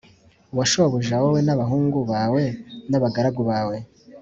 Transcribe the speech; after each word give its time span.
wa 0.57 0.65
shobuja 0.71 1.15
Wowe 1.23 1.39
n 1.43 1.49
abahungu 1.55 1.99
bawe 2.11 2.43
n 2.89 2.93
abagaragu 2.97 3.41
bawe 3.49 3.77